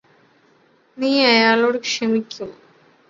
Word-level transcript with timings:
നീ 0.97 1.11
അയാളോട് 1.25 1.77
ക്ഷമിക്കുമോ 1.85 2.49